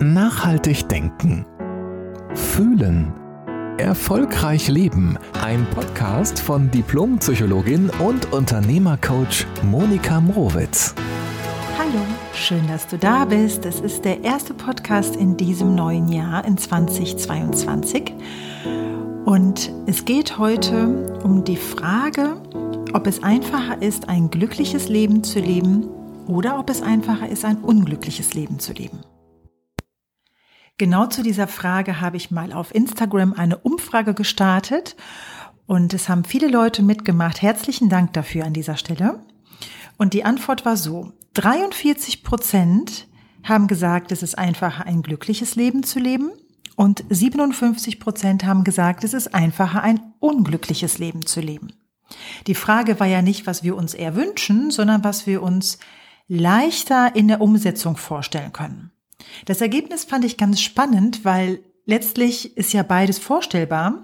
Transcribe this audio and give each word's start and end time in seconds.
Nachhaltig 0.00 0.86
denken. 0.90 1.46
Fühlen. 2.34 3.14
Erfolgreich 3.78 4.68
leben. 4.68 5.18
Ein 5.42 5.66
Podcast 5.74 6.38
von 6.38 6.70
Diplompsychologin 6.70 7.90
und 8.00 8.30
Unternehmercoach 8.30 9.46
Monika 9.62 10.20
Mrowitz. 10.20 10.94
Hallo, 11.78 12.04
schön, 12.34 12.66
dass 12.68 12.86
du 12.86 12.98
da 12.98 13.24
bist. 13.24 13.64
Es 13.64 13.80
ist 13.80 14.04
der 14.04 14.22
erste 14.22 14.52
Podcast 14.52 15.16
in 15.16 15.38
diesem 15.38 15.74
neuen 15.74 16.08
Jahr 16.08 16.44
in 16.44 16.58
2022. 16.58 18.12
Und 19.24 19.72
es 19.86 20.04
geht 20.04 20.36
heute 20.36 21.20
um 21.24 21.42
die 21.42 21.56
Frage, 21.56 22.36
ob 22.92 23.06
es 23.06 23.22
einfacher 23.22 23.80
ist, 23.80 24.10
ein 24.10 24.30
glückliches 24.30 24.90
Leben 24.90 25.24
zu 25.24 25.40
leben 25.40 25.88
oder 26.26 26.58
ob 26.58 26.68
es 26.68 26.82
einfacher 26.82 27.30
ist, 27.30 27.46
ein 27.46 27.56
unglückliches 27.56 28.34
Leben 28.34 28.58
zu 28.58 28.74
leben. 28.74 29.00
Genau 30.78 31.06
zu 31.06 31.22
dieser 31.22 31.48
Frage 31.48 32.02
habe 32.02 32.18
ich 32.18 32.30
mal 32.30 32.52
auf 32.52 32.74
Instagram 32.74 33.32
eine 33.32 33.56
Umfrage 33.56 34.12
gestartet 34.12 34.94
und 35.64 35.94
es 35.94 36.10
haben 36.10 36.24
viele 36.24 36.48
Leute 36.48 36.82
mitgemacht. 36.82 37.40
Herzlichen 37.40 37.88
Dank 37.88 38.12
dafür 38.12 38.44
an 38.44 38.52
dieser 38.52 38.76
Stelle. 38.76 39.24
Und 39.96 40.12
die 40.12 40.26
Antwort 40.26 40.66
war 40.66 40.76
so, 40.76 41.12
43 41.32 42.22
Prozent 42.22 43.08
haben 43.42 43.68
gesagt, 43.68 44.12
es 44.12 44.22
ist 44.22 44.36
einfacher, 44.36 44.84
ein 44.84 45.00
glückliches 45.00 45.56
Leben 45.56 45.82
zu 45.82 45.98
leben 45.98 46.30
und 46.74 47.04
57 47.08 47.98
Prozent 47.98 48.44
haben 48.44 48.62
gesagt, 48.62 49.02
es 49.02 49.14
ist 49.14 49.34
einfacher, 49.34 49.82
ein 49.82 50.00
unglückliches 50.18 50.98
Leben 50.98 51.24
zu 51.24 51.40
leben. 51.40 51.68
Die 52.46 52.54
Frage 52.54 53.00
war 53.00 53.06
ja 53.06 53.22
nicht, 53.22 53.46
was 53.46 53.62
wir 53.62 53.76
uns 53.76 53.94
eher 53.94 54.14
wünschen, 54.14 54.70
sondern 54.70 55.02
was 55.04 55.26
wir 55.26 55.42
uns 55.42 55.78
leichter 56.28 57.16
in 57.16 57.28
der 57.28 57.40
Umsetzung 57.40 57.96
vorstellen 57.96 58.52
können. 58.52 58.90
Das 59.44 59.60
Ergebnis 59.60 60.04
fand 60.04 60.24
ich 60.24 60.36
ganz 60.36 60.60
spannend, 60.60 61.24
weil 61.24 61.60
letztlich 61.84 62.56
ist 62.56 62.72
ja 62.72 62.82
beides 62.82 63.18
vorstellbar. 63.18 64.02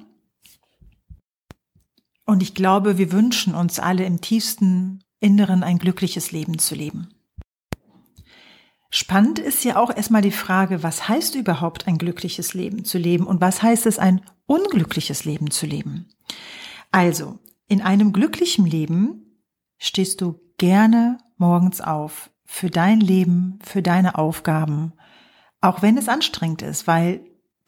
Und 2.24 2.42
ich 2.42 2.55
glaube, 2.55 2.98
wir 2.98 3.12
wünschen 3.12 3.55
uns 3.55 3.78
alle 3.78 4.05
im 4.05 4.20
tiefsten 4.20 5.02
Inneren 5.20 5.62
ein 5.62 5.78
glückliches 5.78 6.33
Leben 6.33 6.58
zu 6.58 6.74
leben. 6.74 7.08
Spannend 8.91 9.38
ist 9.38 9.64
ja 9.64 9.77
auch 9.77 9.94
erstmal 9.94 10.20
die 10.20 10.30
Frage, 10.30 10.83
was 10.83 11.08
heißt 11.08 11.34
überhaupt 11.34 11.89
ein 11.89 11.96
glückliches 11.96 12.52
Leben 12.52 12.84
zu 12.84 12.98
leben 12.98 13.27
und 13.27 13.41
was 13.41 13.62
heißt 13.62 13.86
es 13.86 13.98
ein 13.98 14.20
unglückliches 14.46 15.24
Leben 15.24 15.50
zu 15.50 15.64
leben? 15.64 16.08
Also, 16.91 17.39
in 17.68 17.80
einem 17.80 18.12
glücklichen 18.12 18.66
Leben 18.66 19.41
stehst 19.78 20.20
du 20.20 20.41
gerne 20.58 21.16
morgens 21.39 21.80
auf 21.80 22.30
für 22.44 22.68
dein 22.68 23.00
Leben, 23.00 23.58
für 23.64 23.80
deine 23.80 24.18
Aufgaben 24.18 24.92
auch 25.62 25.80
wenn 25.80 25.96
es 25.96 26.08
anstrengend 26.08 26.60
ist, 26.60 26.86
weil 26.86 27.20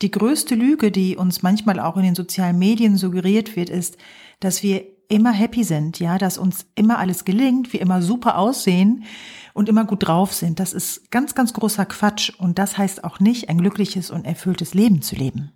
die 0.03 0.11
größte 0.11 0.55
Lüge, 0.55 0.91
die 0.91 1.17
uns 1.17 1.43
manchmal 1.43 1.81
auch 1.81 1.97
in 1.97 2.03
den 2.03 2.15
sozialen 2.15 2.59
Medien 2.59 2.99
suggeriert 2.99 3.57
wird, 3.57 3.71
ist, 3.71 3.97
dass 4.41 4.63
wir 4.63 4.85
immer 5.09 5.33
happy 5.33 5.65
sind, 5.65 6.01
ja, 6.01 6.19
dass 6.19 6.37
uns 6.37 6.67
immer 6.75 6.99
alles 6.99 7.25
gelingt, 7.25 7.73
wir 7.73 7.81
immer 7.81 8.03
super 8.03 8.37
aussehen 8.37 9.05
und 9.53 9.69
immer 9.69 9.85
gut 9.85 10.07
drauf 10.07 10.35
sind. 10.35 10.59
Das 10.59 10.73
ist 10.73 11.11
ganz, 11.11 11.35
ganz 11.35 11.53
großer 11.53 11.87
Quatsch 11.87 12.33
und 12.39 12.59
das 12.59 12.77
heißt 12.77 13.05
auch 13.05 13.21
nicht, 13.21 13.49
ein 13.49 13.59
glückliches 13.59 14.11
und 14.11 14.27
erfülltes 14.27 14.75
Leben 14.75 15.03
zu 15.03 15.15
leben. 15.15 15.53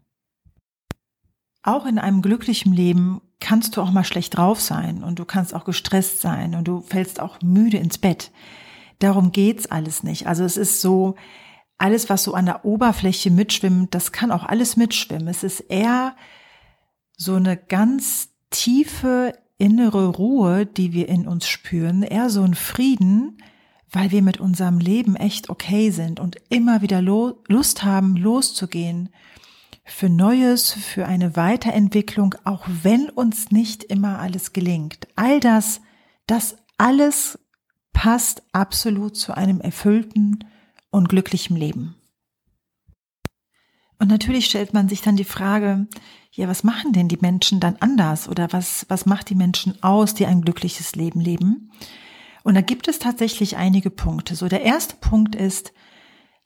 Auch 1.63 1.87
in 1.87 1.99
einem 1.99 2.23
glücklichen 2.23 2.73
Leben 2.73 3.21
kannst 3.41 3.77
du 3.77 3.83
auch 3.83 3.91
mal 3.91 4.05
schlecht 4.05 4.37
drauf 4.37 4.61
sein 4.61 5.03
und 5.03 5.19
du 5.19 5.25
kannst 5.25 5.55
auch 5.55 5.65
gestresst 5.65 6.21
sein 6.21 6.55
und 6.55 6.69
du 6.69 6.81
fällst 6.83 7.21
auch 7.21 7.41
müde 7.43 7.79
ins 7.79 7.99
Bett. 7.99 8.31
Darum 9.01 9.33
geht's 9.33 9.67
alles 9.67 10.03
nicht. 10.03 10.27
Also 10.27 10.45
es 10.45 10.57
ist 10.57 10.81
so, 10.81 11.17
alles, 11.79 12.11
was 12.11 12.25
so 12.25 12.35
an 12.35 12.47
der 12.47 12.65
Oberfläche 12.65 13.31
mitschwimmt, 13.31 13.95
das 13.95 14.13
kann 14.13 14.33
auch 14.33 14.45
alles 14.45 14.77
mitschwimmen. 14.77 15.29
Es 15.29 15.45
ist 15.45 15.61
eher 15.61 16.17
so 17.17 17.35
eine 17.35 17.57
ganz 17.57 18.31
tiefe 18.51 19.33
innere 19.59 20.09
Ruhe, 20.09 20.67
die 20.67 20.93
wir 20.93 21.09
in 21.09 21.27
uns 21.27 21.49
spüren, 21.49 22.03
eher 22.03 22.31
so 22.31 22.43
ein 22.43 22.55
Frieden, 22.55 23.43
weil 23.91 24.11
wir 24.11 24.23
mit 24.23 24.39
unserem 24.39 24.79
Leben 24.79 25.17
echt 25.17 25.51
okay 25.51 25.91
sind 25.91 26.21
und 26.21 26.37
immer 26.51 26.83
wieder 26.83 27.01
Lust 27.01 27.85
haben, 27.85 28.17
loszugehen 28.17 29.11
für 29.85 30.11
Neues, 30.11 30.73
für 30.73 31.07
eine 31.07 31.35
Weiterentwicklung, 31.35 32.35
auch 32.45 32.67
wenn 32.83 33.09
uns 33.09 33.51
nicht 33.51 33.85
immer 33.85 34.19
alles 34.19 34.53
gelingt. 34.53 35.09
All 35.17 35.41
das, 35.41 35.81
das 36.27 36.57
alles 36.77 37.39
passt 37.93 38.43
absolut 38.53 39.17
zu 39.17 39.35
einem 39.37 39.61
erfüllten 39.61 40.45
und 40.91 41.09
glücklichem 41.09 41.57
Leben. 41.57 41.95
Und 43.99 44.09
natürlich 44.09 44.47
stellt 44.47 44.75
man 44.75 44.89
sich 44.89 45.03
dann 45.03 45.17
die 45.17 45.25
Frage, 45.25 45.89
ja, 46.31 46.47
was 46.47 46.63
machen 46.63 46.93
denn 46.93 47.09
die 47.09 47.19
Menschen 47.21 47.59
dann 47.59 47.77
anders 47.81 48.29
oder 48.29 48.53
was, 48.53 48.87
was 48.89 49.07
macht 49.07 49.29
die 49.29 49.35
Menschen 49.35 49.83
aus, 49.83 50.15
die 50.15 50.27
ein 50.27 50.43
glückliches 50.43 50.95
Leben 50.95 51.21
leben? 51.21 51.73
Und 52.45 52.55
da 52.55 52.61
gibt 52.61 52.87
es 52.87 53.01
tatsächlich 53.01 53.57
einige 53.57 53.91
Punkte. 53.91 54.37
So 54.37 54.49
der 54.49 54.63
erste 54.63 54.97
Punkt 54.97 55.35
ist, 55.35 55.73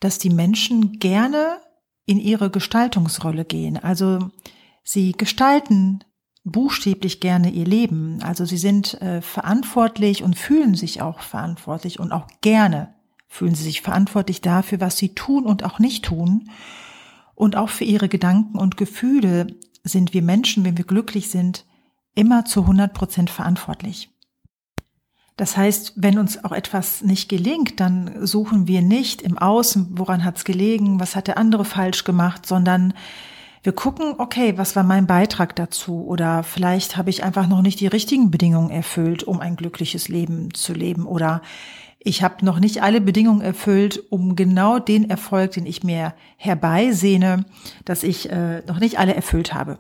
dass 0.01 0.19
die 0.19 0.31
Menschen 0.31 0.99
gerne 0.99 1.59
in 2.07 2.19
ihre 2.19 2.51
Gestaltungsrolle 2.51 3.45
gehen. 3.45 3.77
Also 3.77 4.31
sie 4.83 5.13
gestalten 5.13 6.03
buchstäblich 6.45 7.21
gerne 7.21 7.51
ihr 7.51 7.67
Leben. 7.67 8.21
Also 8.23 8.45
sie 8.45 8.57
sind 8.57 9.01
äh, 9.01 9.21
verantwortlich 9.21 10.23
und 10.23 10.37
fühlen 10.37 10.75
sich 10.75 11.03
auch 11.03 11.21
verantwortlich 11.21 12.01
und 12.01 12.13
auch 12.13 12.27
gerne 12.41 12.95
Fühlen 13.33 13.55
sie 13.55 13.63
sich 13.63 13.81
verantwortlich 13.81 14.43
dafür, 14.43 14.79
was 14.81 14.99
sie 14.99 15.15
tun 15.15 15.47
und 15.47 15.65
auch 15.65 15.79
nicht 15.79 16.05
tun. 16.05 16.51
Und 17.35 17.57
auch 17.57 17.71
für 17.71 17.85
ihre 17.85 18.11
Gedanken 18.11 18.59
und 18.59 18.77
Gefühle 18.77 19.47
sind 19.83 20.13
wir 20.13 20.21
Menschen, 20.21 20.67
wenn 20.67 20.77
wir 20.77 20.85
glücklich 20.85 21.31
sind, 21.31 21.65
immer 22.15 22.45
zu 22.45 22.61
100 22.61 22.93
Prozent 22.93 23.31
verantwortlich. 23.31 24.11
Das 25.39 25.57
heißt, 25.57 25.95
wenn 25.97 26.19
uns 26.19 26.45
auch 26.45 26.53
etwas 26.53 27.01
nicht 27.01 27.31
gelingt, 27.31 27.81
dann 27.81 28.27
suchen 28.27 28.69
wir 28.69 28.83
nicht 28.83 29.23
im 29.23 29.39
Außen, 29.39 29.99
woran 29.99 30.25
hat 30.25 30.37
es 30.37 30.45
gelegen, 30.45 31.01
was 31.01 31.17
hat 31.17 31.27
der 31.27 31.39
andere 31.39 31.65
falsch 31.65 32.05
gemacht, 32.05 32.45
sondern 32.45 32.93
wir 33.63 33.73
gucken, 33.73 34.17
okay, 34.19 34.59
was 34.59 34.77
war 34.77 34.83
mein 34.83 35.07
Beitrag 35.07 35.57
dazu? 35.57 36.05
Oder 36.05 36.43
vielleicht 36.43 36.99
habe 36.99 37.09
ich 37.09 37.25
einfach 37.25 37.47
noch 37.47 37.63
nicht 37.63 37.81
die 37.81 37.87
richtigen 37.87 38.31
Bedingungen 38.31 38.71
erfüllt, 38.71 39.25
um 39.25 39.41
ein 39.41 39.57
glückliches 39.57 40.09
Leben 40.09 40.53
zu 40.53 40.75
leben. 40.75 41.07
Oder 41.07 41.41
ich 42.05 42.23
habe 42.23 42.45
noch 42.45 42.59
nicht 42.59 42.83
alle 42.83 43.01
Bedingungen 43.01 43.43
erfüllt, 43.43 44.03
um 44.11 44.35
genau 44.35 44.79
den 44.79 45.09
Erfolg, 45.09 45.53
den 45.53 45.67
ich 45.67 45.85
mir 45.85 46.15
herbeisehne, 46.37 47.45
dass 47.85 48.03
ich 48.03 48.31
äh, 48.31 48.63
noch 48.67 48.81
nicht 48.81 48.99
alle 48.99 49.15
erfüllt 49.15 49.55
habe. 49.55 49.79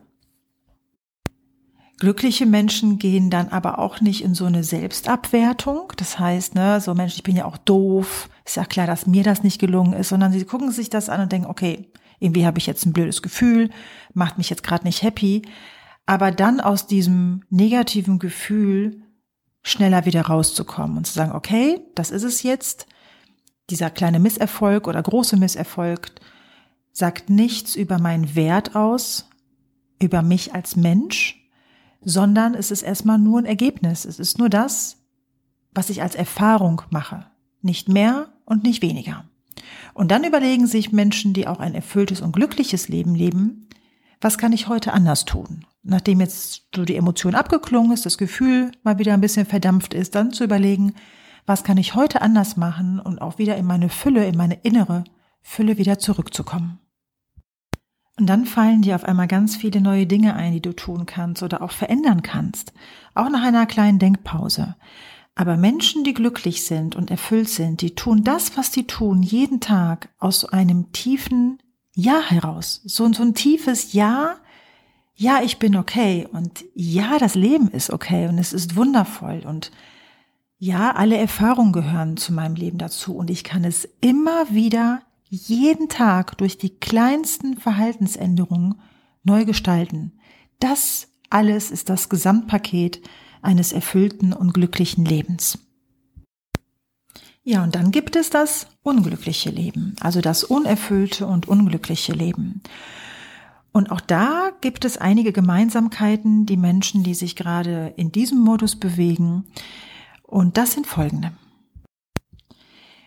Glückliche 1.98 2.46
Menschen 2.46 2.98
gehen 2.98 3.30
dann 3.30 3.48
aber 3.48 3.78
auch 3.78 4.00
nicht 4.00 4.24
in 4.24 4.34
so 4.34 4.44
eine 4.44 4.64
Selbstabwertung. 4.64 5.92
Das 5.96 6.18
heißt, 6.18 6.54
ne, 6.54 6.80
so 6.80 6.94
Mensch, 6.94 7.14
ich 7.14 7.22
bin 7.22 7.36
ja 7.36 7.44
auch 7.44 7.56
doof. 7.56 8.28
Ist 8.44 8.56
ja 8.56 8.64
klar, 8.64 8.86
dass 8.86 9.06
mir 9.06 9.22
das 9.22 9.42
nicht 9.42 9.60
gelungen 9.60 9.92
ist, 9.92 10.08
sondern 10.08 10.32
sie 10.32 10.44
gucken 10.44 10.72
sich 10.72 10.90
das 10.90 11.08
an 11.08 11.20
und 11.20 11.32
denken, 11.32 11.48
okay, 11.48 11.90
irgendwie 12.18 12.46
habe 12.46 12.58
ich 12.58 12.66
jetzt 12.66 12.86
ein 12.86 12.92
blödes 12.92 13.22
Gefühl, 13.22 13.70
macht 14.14 14.38
mich 14.38 14.50
jetzt 14.50 14.62
gerade 14.64 14.84
nicht 14.84 15.02
happy. 15.02 15.42
Aber 16.06 16.32
dann 16.32 16.60
aus 16.60 16.86
diesem 16.86 17.44
negativen 17.50 18.18
Gefühl 18.18 19.02
schneller 19.62 20.04
wieder 20.04 20.22
rauszukommen 20.22 20.96
und 20.96 21.06
zu 21.06 21.12
sagen, 21.12 21.32
okay, 21.32 21.80
das 21.94 22.10
ist 22.10 22.24
es 22.24 22.42
jetzt. 22.42 22.86
Dieser 23.70 23.90
kleine 23.90 24.18
Misserfolg 24.18 24.88
oder 24.88 25.02
große 25.02 25.36
Misserfolg 25.36 26.12
sagt 26.92 27.30
nichts 27.30 27.74
über 27.74 27.98
meinen 27.98 28.34
Wert 28.34 28.74
aus, 28.74 29.28
über 30.00 30.22
mich 30.22 30.54
als 30.54 30.76
Mensch, 30.76 31.48
sondern 32.00 32.54
es 32.54 32.70
ist 32.70 32.82
erstmal 32.82 33.18
nur 33.18 33.38
ein 33.38 33.46
Ergebnis. 33.46 34.04
Es 34.04 34.18
ist 34.18 34.38
nur 34.38 34.48
das, 34.48 34.98
was 35.72 35.90
ich 35.90 36.02
als 36.02 36.14
Erfahrung 36.14 36.82
mache. 36.90 37.26
Nicht 37.62 37.88
mehr 37.88 38.28
und 38.44 38.64
nicht 38.64 38.82
weniger. 38.82 39.24
Und 39.94 40.10
dann 40.10 40.24
überlegen 40.24 40.66
sich 40.66 40.92
Menschen, 40.92 41.32
die 41.32 41.46
auch 41.46 41.60
ein 41.60 41.74
erfülltes 41.74 42.20
und 42.20 42.32
glückliches 42.32 42.88
Leben 42.88 43.14
leben, 43.14 43.68
was 44.22 44.38
kann 44.38 44.52
ich 44.52 44.68
heute 44.68 44.92
anders 44.92 45.24
tun? 45.24 45.66
Nachdem 45.82 46.20
jetzt 46.20 46.68
so 46.74 46.84
die 46.84 46.96
Emotion 46.96 47.34
abgeklungen 47.34 47.92
ist, 47.92 48.06
das 48.06 48.16
Gefühl 48.16 48.70
mal 48.84 48.98
wieder 48.98 49.12
ein 49.12 49.20
bisschen 49.20 49.46
verdampft 49.46 49.94
ist, 49.94 50.14
dann 50.14 50.32
zu 50.32 50.44
überlegen, 50.44 50.94
was 51.44 51.64
kann 51.64 51.76
ich 51.76 51.96
heute 51.96 52.22
anders 52.22 52.56
machen 52.56 53.00
und 53.00 53.20
auch 53.20 53.38
wieder 53.38 53.56
in 53.56 53.66
meine 53.66 53.88
Fülle, 53.88 54.26
in 54.26 54.36
meine 54.36 54.54
innere 54.62 55.02
Fülle 55.42 55.76
wieder 55.76 55.98
zurückzukommen. 55.98 56.78
Und 58.16 58.26
dann 58.28 58.46
fallen 58.46 58.82
dir 58.82 58.94
auf 58.94 59.04
einmal 59.04 59.26
ganz 59.26 59.56
viele 59.56 59.80
neue 59.80 60.06
Dinge 60.06 60.36
ein, 60.36 60.52
die 60.52 60.62
du 60.62 60.72
tun 60.72 61.06
kannst 61.06 61.42
oder 61.42 61.60
auch 61.60 61.72
verändern 61.72 62.22
kannst. 62.22 62.72
Auch 63.14 63.28
nach 63.28 63.42
einer 63.42 63.66
kleinen 63.66 63.98
Denkpause. 63.98 64.76
Aber 65.34 65.56
Menschen, 65.56 66.04
die 66.04 66.14
glücklich 66.14 66.64
sind 66.64 66.94
und 66.94 67.10
erfüllt 67.10 67.48
sind, 67.48 67.80
die 67.80 67.94
tun 67.96 68.22
das, 68.22 68.56
was 68.56 68.70
die 68.70 68.86
tun, 68.86 69.22
jeden 69.22 69.60
Tag 69.60 70.10
aus 70.18 70.44
einem 70.44 70.92
tiefen 70.92 71.58
Ja 71.94 72.22
heraus. 72.22 72.80
So, 72.84 73.10
so 73.12 73.22
ein 73.22 73.34
tiefes 73.34 73.92
Ja, 73.92 74.36
ja, 75.14 75.42
ich 75.42 75.58
bin 75.58 75.76
okay 75.76 76.26
und 76.32 76.64
ja, 76.74 77.18
das 77.18 77.34
Leben 77.34 77.68
ist 77.68 77.90
okay 77.90 78.26
und 78.28 78.38
es 78.38 78.52
ist 78.52 78.76
wundervoll 78.76 79.42
und 79.46 79.70
ja, 80.58 80.92
alle 80.92 81.16
Erfahrungen 81.16 81.72
gehören 81.72 82.16
zu 82.16 82.32
meinem 82.32 82.54
Leben 82.54 82.78
dazu 82.78 83.16
und 83.16 83.30
ich 83.30 83.44
kann 83.44 83.64
es 83.64 83.88
immer 84.00 84.50
wieder 84.50 85.02
jeden 85.28 85.88
Tag 85.88 86.38
durch 86.38 86.56
die 86.56 86.78
kleinsten 86.78 87.58
Verhaltensänderungen 87.58 88.80
neu 89.24 89.44
gestalten. 89.44 90.12
Das 90.60 91.08
alles 91.30 91.70
ist 91.70 91.88
das 91.88 92.08
Gesamtpaket 92.08 93.00
eines 93.42 93.72
erfüllten 93.72 94.32
und 94.32 94.54
glücklichen 94.54 95.04
Lebens. 95.04 95.58
Ja, 97.44 97.64
und 97.64 97.74
dann 97.74 97.90
gibt 97.90 98.14
es 98.14 98.30
das 98.30 98.68
unglückliche 98.82 99.50
Leben, 99.50 99.96
also 100.00 100.20
das 100.20 100.44
unerfüllte 100.44 101.26
und 101.26 101.48
unglückliche 101.48 102.12
Leben. 102.12 102.62
Und 103.72 103.90
auch 103.90 104.00
da 104.00 104.50
gibt 104.60 104.84
es 104.84 104.98
einige 104.98 105.32
Gemeinsamkeiten, 105.32 106.46
die 106.46 106.58
Menschen, 106.58 107.02
die 107.02 107.14
sich 107.14 107.34
gerade 107.34 107.94
in 107.96 108.12
diesem 108.12 108.38
Modus 108.38 108.76
bewegen. 108.76 109.44
Und 110.22 110.56
das 110.56 110.72
sind 110.72 110.86
folgende. 110.86 111.32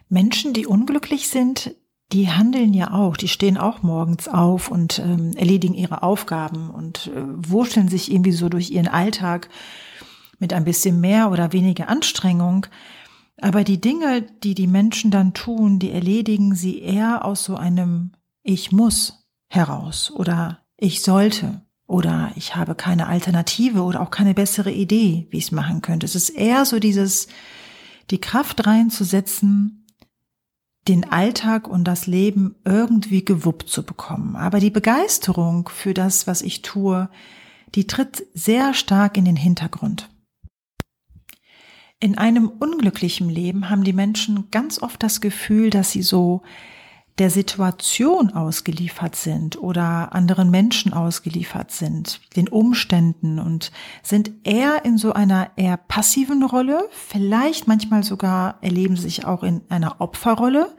Menschen, 0.10 0.54
die 0.54 0.66
unglücklich 0.66 1.30
sind, 1.30 1.76
die 2.12 2.30
handeln 2.30 2.74
ja 2.74 2.94
auch, 2.94 3.18
die 3.18 3.28
stehen 3.28 3.58
auch 3.58 3.84
morgens 3.84 4.28
auf 4.28 4.70
und 4.70 5.00
ähm, 5.00 5.31
erledigen 5.36 5.74
ihre 5.74 6.04
Aufgaben 6.04 6.70
und 6.70 7.08
äh, 7.08 7.24
wurschteln 7.26 7.88
sich 7.88 8.12
irgendwie 8.12 8.31
so 8.31 8.50
durch 8.50 8.70
ihren 8.70 8.88
Alltag 8.88 9.50
mit 10.40 10.54
ein 10.54 10.66
bisschen 10.66 11.00
mehr 11.00 11.31
oder 11.31 11.54
weniger 11.54 11.90
Anstrengung. 11.90 12.68
Aber 13.42 13.64
die 13.64 13.82
Dinge, 13.82 14.22
die 14.44 14.56
die 14.56 14.68
Menschen 14.68 15.12
dann 15.12 15.34
tun, 15.34 15.80
die 15.80 15.92
erledigen 15.92 16.56
sie 16.56 16.80
eher 16.80 17.26
aus 17.26 17.44
so 17.44 17.56
einem 17.56 18.12
Ich 18.44 18.72
muss 18.72 19.28
heraus 19.50 20.12
oder 20.12 20.60
ich 20.78 21.02
sollte 21.02 21.62
oder 21.88 22.32
ich 22.36 22.56
habe 22.56 22.76
keine 22.76 23.08
Alternative 23.08 23.84
oder 23.84 24.02
auch 24.02 24.12
keine 24.12 24.34
bessere 24.34 24.72
Idee, 24.72 25.28
wie 25.30 25.38
ich 25.38 25.46
es 25.46 25.52
machen 25.52 25.82
könnte. 25.82 26.06
Es 26.06 26.16
ist 26.16 26.30
eher 26.30 26.66
so 26.66 26.80
dieses, 26.80 27.28
die 28.10 28.20
Kraft 28.20 28.66
reinzusetzen, 28.66 29.86
den 30.88 31.12
Alltag 31.12 31.68
und 31.68 31.84
das 31.84 32.08
Leben 32.08 32.56
irgendwie 32.64 33.26
gewuppt 33.26 33.70
zu 33.70 33.84
bekommen. 33.84 34.36
Aber 34.36 34.60
die 34.60 34.70
Begeisterung 34.70 35.70
für 35.70 35.94
das, 35.94 36.28
was 36.28 36.42
ich 36.42 36.62
tue, 36.62 37.10
die 37.74 37.88
tritt 37.88 38.26
sehr 38.34 38.74
stark 38.74 39.18
in 39.18 39.26
den 39.26 39.36
Hintergrund. 39.36 40.10
In 42.00 42.18
einem 42.18 42.50
unglücklichen 42.50 43.30
Leben 43.30 43.69
haben 43.69 43.83
die 43.83 43.94
Menschen 43.94 44.51
ganz 44.51 44.81
oft 44.81 45.01
das 45.01 45.21
Gefühl, 45.21 45.69
dass 45.69 45.92
sie 45.92 46.01
so 46.01 46.42
der 47.18 47.30
Situation 47.30 48.33
ausgeliefert 48.33 49.15
sind 49.15 49.57
oder 49.57 50.13
anderen 50.13 50.51
Menschen 50.51 50.92
ausgeliefert 50.92 51.71
sind, 51.71 52.19
den 52.36 52.50
Umständen 52.50 53.39
und 53.39 53.71
sind 54.03 54.31
eher 54.44 54.83
in 54.83 54.97
so 54.97 55.13
einer 55.13 55.51
eher 55.56 55.77
passiven 55.77 56.44
Rolle, 56.44 56.89
vielleicht 56.92 57.68
manchmal 57.68 58.03
sogar 58.03 58.57
erleben 58.62 58.97
sie 58.97 59.03
sich 59.03 59.25
auch 59.25 59.44
in 59.44 59.62
einer 59.69 60.01
Opferrolle. 60.01 60.75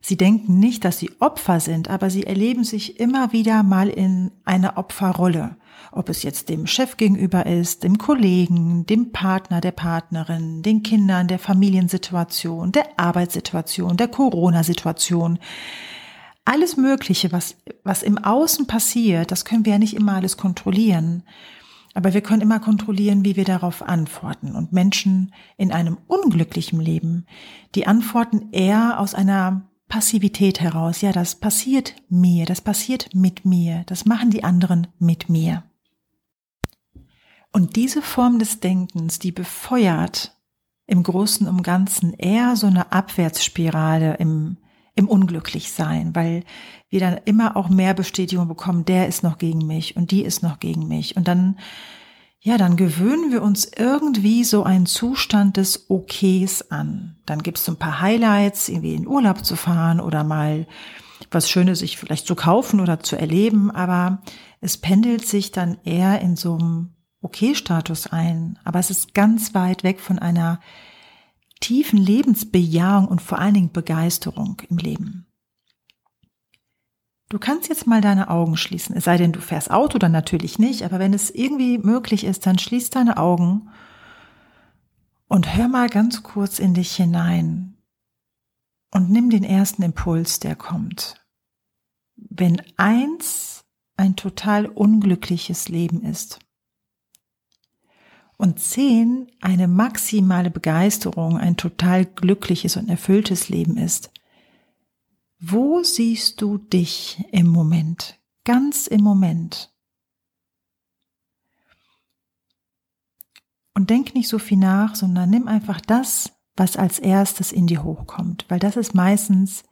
Sie 0.00 0.16
denken 0.16 0.58
nicht, 0.58 0.84
dass 0.84 0.98
sie 0.98 1.10
Opfer 1.20 1.60
sind, 1.60 1.88
aber 1.88 2.10
sie 2.10 2.24
erleben 2.24 2.64
sich 2.64 3.00
immer 3.00 3.32
wieder 3.32 3.62
mal 3.62 3.88
in 3.88 4.30
einer 4.44 4.78
Opferrolle 4.78 5.56
ob 5.92 6.08
es 6.08 6.22
jetzt 6.22 6.48
dem 6.48 6.66
Chef 6.66 6.96
gegenüber 6.96 7.46
ist, 7.46 7.82
dem 7.82 7.98
Kollegen, 7.98 8.86
dem 8.86 9.12
Partner, 9.12 9.60
der 9.60 9.72
Partnerin, 9.72 10.62
den 10.62 10.82
Kindern, 10.82 11.28
der 11.28 11.38
Familiensituation, 11.38 12.72
der 12.72 12.98
Arbeitssituation, 12.98 13.96
der 13.96 14.08
Corona-Situation. 14.08 15.38
Alles 16.44 16.76
Mögliche, 16.76 17.32
was, 17.32 17.56
was 17.84 18.02
im 18.02 18.18
Außen 18.18 18.66
passiert, 18.66 19.30
das 19.30 19.44
können 19.44 19.64
wir 19.64 19.72
ja 19.72 19.78
nicht 19.78 19.94
immer 19.94 20.14
alles 20.14 20.36
kontrollieren. 20.36 21.22
Aber 21.94 22.14
wir 22.14 22.20
können 22.20 22.42
immer 22.42 22.60
kontrollieren, 22.60 23.24
wie 23.24 23.36
wir 23.36 23.44
darauf 23.44 23.82
antworten. 23.82 24.54
Und 24.54 24.72
Menschen 24.72 25.32
in 25.56 25.72
einem 25.72 25.98
unglücklichen 26.06 26.80
Leben, 26.80 27.26
die 27.74 27.86
antworten 27.86 28.50
eher 28.52 29.00
aus 29.00 29.14
einer 29.14 29.68
Passivität 29.88 30.60
heraus. 30.60 31.00
Ja, 31.00 31.12
das 31.12 31.34
passiert 31.34 31.94
mir, 32.08 32.44
das 32.44 32.60
passiert 32.60 33.14
mit 33.14 33.44
mir, 33.44 33.84
das 33.86 34.04
machen 34.04 34.30
die 34.30 34.44
anderen 34.44 34.88
mit 34.98 35.28
mir. 35.28 35.64
Und 37.52 37.76
diese 37.76 38.02
Form 38.02 38.38
des 38.38 38.60
Denkens, 38.60 39.18
die 39.18 39.32
befeuert 39.32 40.36
im 40.86 41.02
Großen 41.02 41.48
und 41.48 41.62
Ganzen 41.62 42.14
eher 42.14 42.56
so 42.56 42.66
eine 42.66 42.92
Abwärtsspirale 42.92 44.16
im, 44.16 44.58
im 44.94 45.08
Unglücklichsein, 45.08 46.14
weil 46.14 46.44
wir 46.88 47.00
dann 47.00 47.20
immer 47.24 47.56
auch 47.56 47.68
mehr 47.68 47.94
Bestätigung 47.94 48.48
bekommen, 48.48 48.84
der 48.84 49.06
ist 49.06 49.22
noch 49.22 49.38
gegen 49.38 49.66
mich 49.66 49.96
und 49.96 50.10
die 50.10 50.22
ist 50.22 50.42
noch 50.42 50.60
gegen 50.60 50.88
mich. 50.88 51.16
Und 51.16 51.28
dann, 51.28 51.58
ja, 52.48 52.56
dann 52.56 52.76
gewöhnen 52.76 53.30
wir 53.30 53.42
uns 53.42 53.70
irgendwie 53.76 54.42
so 54.42 54.62
einen 54.62 54.86
Zustand 54.86 55.58
des 55.58 55.90
Okays 55.90 56.70
an. 56.70 57.16
Dann 57.26 57.42
gibt 57.42 57.58
es 57.58 57.66
so 57.66 57.72
ein 57.72 57.78
paar 57.78 58.00
Highlights, 58.00 58.70
irgendwie 58.70 58.94
in 58.94 59.06
Urlaub 59.06 59.44
zu 59.44 59.54
fahren 59.54 60.00
oder 60.00 60.24
mal 60.24 60.66
was 61.30 61.50
Schönes 61.50 61.80
sich 61.80 61.98
vielleicht 61.98 62.26
zu 62.26 62.34
kaufen 62.34 62.80
oder 62.80 63.00
zu 63.00 63.16
erleben, 63.16 63.70
aber 63.70 64.22
es 64.62 64.78
pendelt 64.78 65.26
sich 65.26 65.52
dann 65.52 65.76
eher 65.84 66.22
in 66.22 66.36
so 66.36 66.56
einem 66.56 66.94
Okay-Status 67.20 68.06
ein, 68.06 68.58
aber 68.64 68.78
es 68.78 68.88
ist 68.88 69.12
ganz 69.12 69.52
weit 69.52 69.84
weg 69.84 70.00
von 70.00 70.18
einer 70.18 70.58
tiefen 71.60 71.98
Lebensbejahung 71.98 73.08
und 73.08 73.20
vor 73.20 73.40
allen 73.40 73.52
Dingen 73.52 73.72
Begeisterung 73.72 74.62
im 74.70 74.78
Leben. 74.78 75.27
Du 77.28 77.38
kannst 77.38 77.68
jetzt 77.68 77.86
mal 77.86 78.00
deine 78.00 78.30
Augen 78.30 78.56
schließen, 78.56 78.96
es 78.96 79.04
sei 79.04 79.18
denn, 79.18 79.32
du 79.32 79.40
fährst 79.40 79.70
Auto, 79.70 79.98
dann 79.98 80.12
natürlich 80.12 80.58
nicht, 80.58 80.82
aber 80.82 80.98
wenn 80.98 81.12
es 81.12 81.30
irgendwie 81.30 81.78
möglich 81.78 82.24
ist, 82.24 82.46
dann 82.46 82.58
schließ 82.58 82.90
deine 82.90 83.18
Augen 83.18 83.68
und 85.28 85.54
hör 85.54 85.68
mal 85.68 85.90
ganz 85.90 86.22
kurz 86.22 86.58
in 86.58 86.72
dich 86.72 86.96
hinein 86.96 87.76
und 88.90 89.10
nimm 89.10 89.28
den 89.28 89.44
ersten 89.44 89.82
Impuls, 89.82 90.40
der 90.40 90.56
kommt. 90.56 91.22
Wenn 92.16 92.62
eins 92.78 93.64
ein 93.98 94.16
total 94.16 94.66
unglückliches 94.66 95.68
Leben 95.68 96.02
ist, 96.02 96.38
und 98.38 98.60
zehn 98.60 99.26
eine 99.40 99.68
maximale 99.68 100.50
Begeisterung, 100.50 101.36
ein 101.36 101.56
total 101.56 102.06
glückliches 102.06 102.76
und 102.76 102.88
erfülltes 102.88 103.48
Leben 103.48 103.76
ist. 103.76 104.10
Wo 105.40 105.82
siehst 105.84 106.40
du 106.40 106.58
dich 106.58 107.24
im 107.30 107.46
Moment? 107.46 108.18
Ganz 108.44 108.86
im 108.88 109.02
Moment. 109.02 109.72
Und 113.74 113.90
denk 113.90 114.14
nicht 114.14 114.28
so 114.28 114.40
viel 114.40 114.58
nach, 114.58 114.96
sondern 114.96 115.30
nimm 115.30 115.46
einfach 115.46 115.80
das, 115.80 116.32
was 116.56 116.76
als 116.76 116.98
erstes 116.98 117.52
in 117.52 117.68
dir 117.68 117.84
hochkommt, 117.84 118.44
weil 118.48 118.58
das 118.58 118.76
ist 118.76 118.94
meistens 118.94 119.62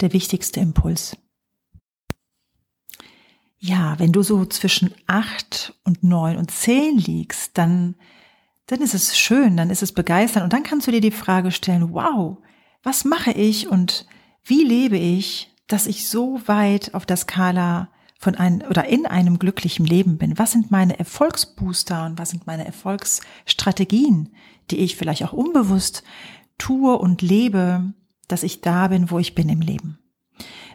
der 0.00 0.12
wichtigste 0.12 0.58
Impuls. 0.58 1.16
Ja, 3.58 3.96
wenn 4.00 4.10
du 4.10 4.22
so 4.22 4.44
zwischen 4.46 4.92
acht 5.06 5.78
und 5.84 6.02
neun 6.02 6.36
und 6.36 6.50
zehn 6.50 6.98
liegst, 6.98 7.56
dann, 7.56 7.94
dann 8.66 8.80
ist 8.80 8.94
es 8.94 9.16
schön, 9.16 9.56
dann 9.56 9.70
ist 9.70 9.84
es 9.84 9.92
begeisternd 9.92 10.42
und 10.42 10.52
dann 10.52 10.64
kannst 10.64 10.88
du 10.88 10.90
dir 10.90 11.00
die 11.00 11.12
Frage 11.12 11.52
stellen, 11.52 11.94
wow, 11.94 12.38
was 12.82 13.04
mache 13.04 13.30
ich 13.30 13.68
und 13.68 14.04
wie 14.44 14.64
lebe 14.64 14.98
ich, 14.98 15.54
dass 15.66 15.86
ich 15.86 16.08
so 16.08 16.40
weit 16.46 16.94
auf 16.94 17.06
der 17.06 17.16
Skala 17.16 17.88
von 18.18 18.34
einem 18.34 18.62
oder 18.68 18.86
in 18.86 19.06
einem 19.06 19.38
glücklichen 19.38 19.86
Leben 19.86 20.18
bin? 20.18 20.38
Was 20.38 20.52
sind 20.52 20.70
meine 20.70 20.98
Erfolgsbooster 20.98 22.06
und 22.06 22.18
was 22.18 22.30
sind 22.30 22.46
meine 22.46 22.64
Erfolgsstrategien, 22.64 24.34
die 24.70 24.78
ich 24.78 24.96
vielleicht 24.96 25.24
auch 25.24 25.32
unbewusst 25.32 26.02
tue 26.58 26.96
und 26.96 27.22
lebe, 27.22 27.92
dass 28.28 28.42
ich 28.42 28.60
da 28.60 28.88
bin, 28.88 29.10
wo 29.10 29.18
ich 29.18 29.34
bin 29.34 29.48
im 29.48 29.60
Leben? 29.60 29.98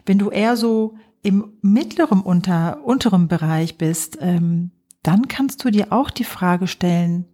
Wenn 0.04 0.18
du 0.18 0.30
eher 0.30 0.56
so 0.56 0.96
im 1.22 1.52
mittleren 1.60 2.20
unter, 2.20 2.84
unteren 2.84 3.28
Bereich 3.28 3.76
bist, 3.76 4.18
ähm, 4.20 4.70
dann 5.02 5.28
kannst 5.28 5.64
du 5.64 5.70
dir 5.70 5.92
auch 5.92 6.10
die 6.10 6.24
Frage 6.24 6.66
stellen, 6.66 7.26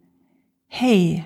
hey, 0.67 1.25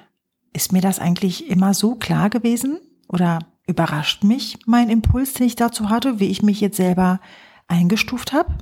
ist 0.53 0.73
mir 0.73 0.81
das 0.81 0.99
eigentlich 0.99 1.49
immer 1.49 1.75
so 1.75 1.95
klar 1.95 2.31
gewesen? 2.31 2.79
Oder 3.09 3.41
überrascht 3.69 4.25
mich 4.25 4.59
mein 4.67 4.89
Impuls, 4.89 5.35
den 5.35 5.47
ich 5.47 5.55
dazu 5.55 5.91
hatte, 5.91 6.19
wie 6.19 6.27
ich 6.27 6.43
mich 6.43 6.61
jetzt 6.61 6.77
selber 6.77 7.21
eingestuft 7.69 8.33
habe? 8.33 8.59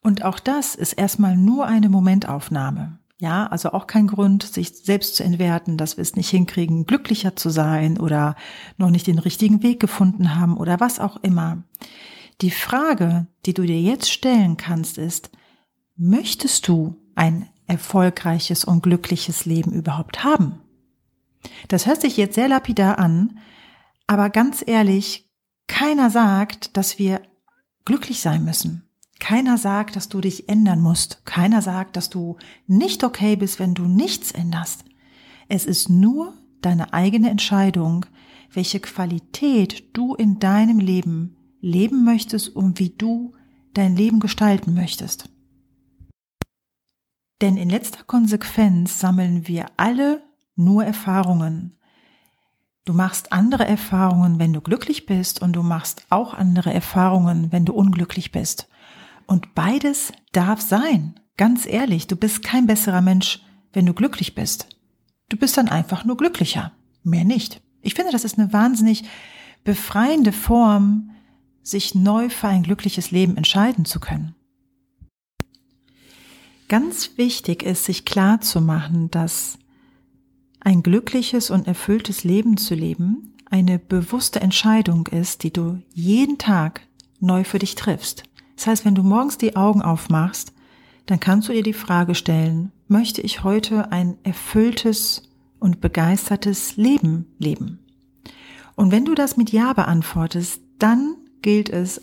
Und 0.00 0.24
auch 0.24 0.40
das 0.40 0.74
ist 0.74 0.94
erstmal 0.94 1.36
nur 1.36 1.66
eine 1.66 1.88
Momentaufnahme. 1.88 2.98
Ja, 3.18 3.46
also 3.46 3.70
auch 3.70 3.86
kein 3.86 4.08
Grund, 4.08 4.42
sich 4.42 4.70
selbst 4.70 5.14
zu 5.14 5.22
entwerten, 5.22 5.76
dass 5.76 5.96
wir 5.96 6.02
es 6.02 6.16
nicht 6.16 6.30
hinkriegen, 6.30 6.86
glücklicher 6.86 7.36
zu 7.36 7.50
sein 7.50 8.00
oder 8.00 8.34
noch 8.78 8.90
nicht 8.90 9.06
den 9.06 9.20
richtigen 9.20 9.62
Weg 9.62 9.78
gefunden 9.78 10.34
haben 10.34 10.56
oder 10.56 10.80
was 10.80 10.98
auch 10.98 11.18
immer. 11.22 11.62
Die 12.40 12.50
Frage, 12.50 13.28
die 13.46 13.54
du 13.54 13.62
dir 13.62 13.80
jetzt 13.80 14.10
stellen 14.10 14.56
kannst, 14.56 14.98
ist, 14.98 15.30
möchtest 15.94 16.66
du 16.66 16.96
ein 17.14 17.48
erfolgreiches 17.68 18.64
und 18.64 18.82
glückliches 18.82 19.44
Leben 19.44 19.70
überhaupt 19.70 20.24
haben? 20.24 20.61
Das 21.68 21.86
hört 21.86 22.00
sich 22.00 22.16
jetzt 22.16 22.34
sehr 22.34 22.48
lapidar 22.48 22.98
an, 22.98 23.38
aber 24.06 24.30
ganz 24.30 24.62
ehrlich, 24.66 25.30
keiner 25.66 26.10
sagt, 26.10 26.76
dass 26.76 26.98
wir 26.98 27.22
glücklich 27.84 28.20
sein 28.20 28.44
müssen. 28.44 28.88
Keiner 29.20 29.56
sagt, 29.56 29.94
dass 29.96 30.08
du 30.08 30.20
dich 30.20 30.48
ändern 30.48 30.80
musst. 30.80 31.24
Keiner 31.24 31.62
sagt, 31.62 31.96
dass 31.96 32.10
du 32.10 32.36
nicht 32.66 33.04
okay 33.04 33.36
bist, 33.36 33.60
wenn 33.60 33.74
du 33.74 33.84
nichts 33.84 34.32
änderst. 34.32 34.84
Es 35.48 35.64
ist 35.64 35.88
nur 35.88 36.34
deine 36.60 36.92
eigene 36.92 37.30
Entscheidung, 37.30 38.06
welche 38.52 38.80
Qualität 38.80 39.96
du 39.96 40.14
in 40.14 40.38
deinem 40.38 40.78
Leben 40.78 41.36
leben 41.60 42.04
möchtest 42.04 42.48
und 42.48 42.78
wie 42.78 42.90
du 42.90 43.34
dein 43.74 43.96
Leben 43.96 44.20
gestalten 44.20 44.74
möchtest. 44.74 45.30
Denn 47.40 47.56
in 47.56 47.70
letzter 47.70 48.04
Konsequenz 48.04 49.00
sammeln 49.00 49.48
wir 49.48 49.66
alle 49.76 50.22
nur 50.56 50.84
Erfahrungen. 50.84 51.78
Du 52.84 52.92
machst 52.92 53.32
andere 53.32 53.66
Erfahrungen, 53.66 54.38
wenn 54.38 54.52
du 54.52 54.60
glücklich 54.60 55.06
bist 55.06 55.40
und 55.40 55.52
du 55.52 55.62
machst 55.62 56.06
auch 56.10 56.34
andere 56.34 56.72
Erfahrungen, 56.74 57.52
wenn 57.52 57.64
du 57.64 57.72
unglücklich 57.72 58.32
bist. 58.32 58.68
Und 59.26 59.54
beides 59.54 60.12
darf 60.32 60.60
sein. 60.60 61.14
Ganz 61.36 61.66
ehrlich, 61.66 62.06
du 62.06 62.16
bist 62.16 62.42
kein 62.42 62.66
besserer 62.66 63.00
Mensch, 63.00 63.40
wenn 63.72 63.86
du 63.86 63.94
glücklich 63.94 64.34
bist. 64.34 64.68
Du 65.28 65.36
bist 65.36 65.56
dann 65.56 65.68
einfach 65.68 66.04
nur 66.04 66.16
glücklicher. 66.16 66.72
Mehr 67.04 67.24
nicht. 67.24 67.62
Ich 67.80 67.94
finde, 67.94 68.12
das 68.12 68.24
ist 68.24 68.38
eine 68.38 68.52
wahnsinnig 68.52 69.04
befreiende 69.64 70.32
Form, 70.32 71.10
sich 71.62 71.94
neu 71.94 72.28
für 72.28 72.48
ein 72.48 72.64
glückliches 72.64 73.10
Leben 73.12 73.36
entscheiden 73.36 73.84
zu 73.84 74.00
können. 74.00 74.34
Ganz 76.68 77.16
wichtig 77.16 77.62
ist, 77.62 77.84
sich 77.84 78.04
klar 78.04 78.40
zu 78.40 78.60
machen, 78.60 79.10
dass 79.10 79.58
ein 80.64 80.82
glückliches 80.82 81.50
und 81.50 81.66
erfülltes 81.66 82.24
Leben 82.24 82.56
zu 82.56 82.74
leben 82.74 83.34
eine 83.52 83.78
bewusste 83.78 84.40
Entscheidung 84.40 85.06
ist, 85.08 85.42
die 85.42 85.52
du 85.52 85.82
jeden 85.92 86.38
Tag 86.38 86.80
neu 87.20 87.44
für 87.44 87.58
dich 87.58 87.74
triffst. 87.74 88.22
Das 88.56 88.66
heißt, 88.66 88.84
wenn 88.86 88.94
du 88.94 89.02
morgens 89.02 89.36
die 89.36 89.56
Augen 89.56 89.82
aufmachst, 89.82 90.54
dann 91.04 91.20
kannst 91.20 91.48
du 91.48 91.52
dir 91.52 91.62
die 91.62 91.74
Frage 91.74 92.14
stellen, 92.14 92.72
möchte 92.88 93.20
ich 93.20 93.44
heute 93.44 93.92
ein 93.92 94.16
erfülltes 94.22 95.28
und 95.58 95.82
begeistertes 95.82 96.76
Leben 96.76 97.26
leben? 97.38 97.80
Und 98.74 98.90
wenn 98.90 99.04
du 99.04 99.14
das 99.14 99.36
mit 99.36 99.52
Ja 99.52 99.74
beantwortest, 99.74 100.62
dann 100.78 101.16
gilt 101.42 101.68
es, 101.68 102.00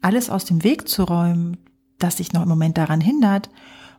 alles 0.00 0.30
aus 0.30 0.44
dem 0.44 0.62
Weg 0.62 0.88
zu 0.88 1.02
räumen, 1.02 1.56
das 1.98 2.16
dich 2.16 2.32
noch 2.32 2.42
im 2.42 2.48
Moment 2.48 2.78
daran 2.78 3.00
hindert 3.00 3.50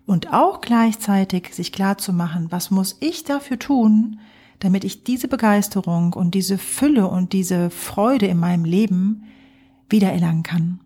und 0.06 0.34
auch 0.34 0.62
gleichzeitig 0.62 1.54
sich 1.54 1.72
klar 1.72 1.98
zu 1.98 2.14
machen, 2.14 2.52
was 2.52 2.72
muss 2.72 2.98
ich 3.00 3.24
dafür 3.24 3.58
tun, 3.58 4.20
damit 4.60 4.84
ich 4.84 5.04
diese 5.04 5.28
Begeisterung 5.28 6.14
und 6.14 6.34
diese 6.34 6.58
Fülle 6.58 7.08
und 7.08 7.34
diese 7.34 7.70
Freude 7.70 8.28
in 8.28 8.38
meinem 8.38 8.66
Leben 8.66 9.24
wiedererlangen 9.90 10.44
kann. 10.44 10.80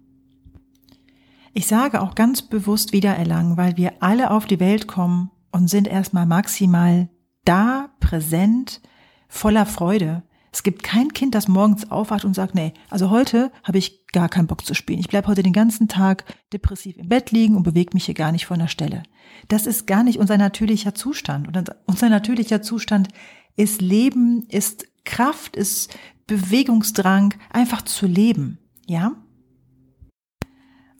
Ich 1.53 1.67
sage 1.67 2.01
auch 2.01 2.15
ganz 2.15 2.41
bewusst 2.41 2.93
wiedererlangen, 2.93 3.57
weil 3.57 3.75
wir 3.77 3.93
alle 4.01 4.31
auf 4.31 4.45
die 4.45 4.59
Welt 4.59 4.87
kommen 4.87 5.31
und 5.51 5.69
sind 5.69 5.87
erstmal 5.87 6.25
maximal 6.25 7.09
da, 7.43 7.89
präsent, 7.99 8.81
voller 9.27 9.65
Freude. 9.65 10.23
Es 10.51 10.63
gibt 10.63 10.83
kein 10.83 11.13
Kind, 11.13 11.35
das 11.35 11.47
morgens 11.47 11.91
aufwacht 11.91 12.25
und 12.25 12.33
sagt, 12.33 12.55
nee, 12.55 12.73
also 12.89 13.09
heute 13.09 13.51
habe 13.63 13.77
ich 13.77 14.07
gar 14.07 14.29
keinen 14.29 14.47
Bock 14.47 14.65
zu 14.65 14.73
spielen. 14.73 14.99
Ich 14.99 15.07
bleibe 15.07 15.27
heute 15.27 15.43
den 15.43 15.53
ganzen 15.53 15.87
Tag 15.87 16.23
depressiv 16.51 16.97
im 16.97 17.09
Bett 17.09 17.31
liegen 17.31 17.55
und 17.55 17.63
bewege 17.63 17.91
mich 17.93 18.05
hier 18.05 18.15
gar 18.15 18.31
nicht 18.31 18.45
von 18.45 18.59
der 18.59 18.67
Stelle. 18.67 19.03
Das 19.47 19.67
ist 19.67 19.85
gar 19.85 20.03
nicht 20.03 20.19
unser 20.19 20.37
natürlicher 20.37 20.95
Zustand. 20.95 21.47
Und 21.47 21.69
unser 21.85 22.09
natürlicher 22.09 22.61
Zustand 22.61 23.09
ist 23.55 23.81
Leben, 23.81 24.43
ist 24.49 24.87
Kraft, 25.05 25.55
ist 25.55 25.95
Bewegungsdrang, 26.25 27.35
einfach 27.51 27.83
zu 27.83 28.07
leben. 28.07 28.59
Ja? 28.87 29.13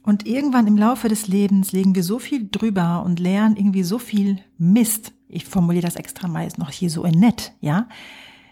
Und 0.03 0.25
irgendwann 0.27 0.67
im 0.67 0.77
Laufe 0.77 1.07
des 1.07 1.27
Lebens 1.27 1.71
legen 1.71 1.95
wir 1.95 2.03
so 2.03 2.19
viel 2.19 2.49
drüber 2.49 3.03
und 3.03 3.19
lernen 3.19 3.55
irgendwie 3.55 3.83
so 3.83 3.99
viel 3.99 4.39
Mist. 4.57 5.13
Ich 5.27 5.45
formuliere 5.45 5.85
das 5.85 5.95
extra 5.95 6.27
meist 6.27 6.57
noch 6.57 6.71
hier 6.71 6.89
so 6.89 7.03
in 7.03 7.19
nett, 7.19 7.53
ja? 7.61 7.87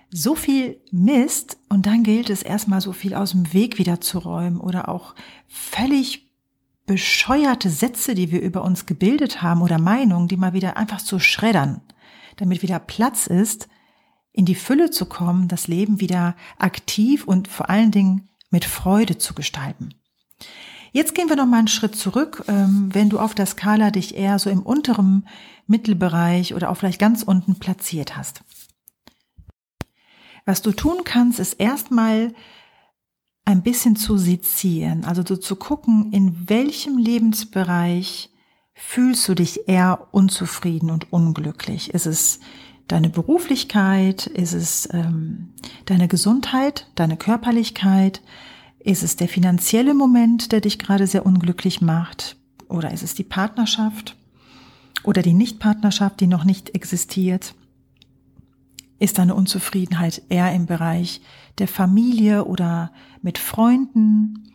So 0.10 0.36
viel 0.36 0.80
Mist 0.92 1.58
und 1.70 1.86
dann 1.86 2.04
gilt 2.04 2.30
es 2.30 2.42
erstmal 2.42 2.82
so 2.82 2.94
viel 2.94 3.14
aus 3.14 3.32
dem 3.32 3.54
Weg 3.54 3.78
wieder 3.78 4.00
zu 4.00 4.20
räumen 4.20 4.60
oder 4.60 4.90
auch 4.90 5.16
völlig 5.48 6.32
bescheuerte 6.86 7.70
Sätze, 7.70 8.16
die 8.16 8.32
wir 8.32 8.42
über 8.42 8.64
uns 8.64 8.86
gebildet 8.86 9.42
haben 9.42 9.62
oder 9.62 9.78
Meinungen, 9.78 10.28
die 10.28 10.38
mal 10.38 10.54
wieder 10.54 10.78
einfach 10.78 11.02
zu 11.02 11.20
schreddern, 11.20 11.82
damit 12.38 12.62
wieder 12.62 12.80
Platz 12.80 13.28
ist, 13.28 13.68
in 14.32 14.46
die 14.46 14.56
Fülle 14.56 14.92
zu 14.92 15.06
kommen, 15.06 15.48
das 15.48 15.68
Leben 15.68 16.00
wieder 16.00 16.36
aktiv 16.58 17.26
und 17.26 17.48
vor 17.48 17.70
allen 17.70 17.92
Dingen 17.92 18.30
mit 18.50 18.66
Freude 18.66 19.18
zu 19.18 19.34
gestalten. 19.34 19.90
Jetzt 20.94 21.14
gehen 21.14 21.28
wir 21.30 21.36
noch 21.36 21.46
mal 21.46 21.60
einen 21.60 21.68
Schritt 21.68 21.96
zurück. 21.96 22.46
Ähm, 22.48 22.90
wenn 22.94 23.10
du 23.10 23.20
auf 23.20 23.36
der 23.36 23.46
Skala 23.46 23.92
dich 23.92 24.16
eher 24.16 24.40
so 24.40 24.50
im 24.50 24.62
unteren 24.62 25.28
Mittelbereich 25.68 26.54
oder 26.54 26.70
auch 26.70 26.78
vielleicht 26.78 27.00
ganz 27.00 27.24
unten 27.24 27.60
platziert 27.60 28.16
hast. 28.16 28.42
Was 30.48 30.62
du 30.62 30.72
tun 30.72 31.00
kannst, 31.04 31.40
ist 31.40 31.56
erstmal 31.56 32.34
ein 33.44 33.64
bisschen 33.64 33.98
zu 33.98 34.18
sezieren, 34.18 35.04
also 35.04 35.22
so 35.28 35.36
zu 35.36 35.58
gucken, 35.58 36.14
in 36.14 36.50
welchem 36.50 36.98
Lebensbereich 36.98 38.30
fühlst 38.74 39.28
du 39.28 39.36
dich 39.36 39.68
eher 39.68 40.08
unzufrieden 40.12 40.90
und 40.90 41.12
unglücklich? 41.12 41.94
Ist 41.94 42.06
es 42.06 42.40
deine 42.88 43.10
Beruflichkeit? 43.10 44.28
Ist 44.28 44.54
es 44.54 44.88
ähm, 44.94 45.50
deine 45.84 46.08
Gesundheit, 46.08 46.90
deine 46.96 47.18
Körperlichkeit? 47.18 48.22
Ist 48.80 49.04
es 49.04 49.18
der 49.18 49.28
finanzielle 49.28 49.94
Moment, 49.94 50.54
der 50.54 50.62
dich 50.62 50.80
gerade 50.80 51.08
sehr 51.08 51.26
unglücklich 51.26 51.82
macht? 51.82 52.38
Oder 52.70 52.92
ist 52.92 53.04
es 53.04 53.16
die 53.16 53.26
Partnerschaft? 53.26 54.16
Oder 55.04 55.22
die 55.22 55.34
Nichtpartnerschaft, 55.34 56.22
die 56.22 56.28
noch 56.28 56.46
nicht 56.46 56.74
existiert? 56.74 57.54
Ist 59.00 59.20
deine 59.20 59.36
Unzufriedenheit 59.36 60.24
eher 60.30 60.54
im 60.54 60.66
Bereich 60.66 61.22
der 61.60 61.68
Familie 61.68 62.46
oder 62.46 62.92
mit 63.22 63.38
Freunden? 63.38 64.52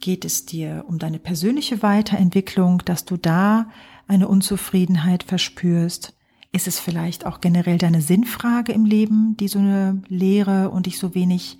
Geht 0.00 0.24
es 0.24 0.46
dir 0.46 0.84
um 0.88 0.98
deine 0.98 1.18
persönliche 1.18 1.82
Weiterentwicklung, 1.82 2.82
dass 2.84 3.04
du 3.04 3.16
da 3.16 3.68
eine 4.08 4.26
Unzufriedenheit 4.26 5.22
verspürst? 5.22 6.14
Ist 6.50 6.66
es 6.66 6.80
vielleicht 6.80 7.26
auch 7.26 7.40
generell 7.40 7.78
deine 7.78 8.00
Sinnfrage 8.00 8.72
im 8.72 8.84
Leben, 8.84 9.36
die 9.36 9.48
so 9.48 9.58
eine 9.58 10.02
Leere 10.08 10.70
und 10.70 10.86
dich 10.86 10.98
so 10.98 11.14
wenig 11.14 11.58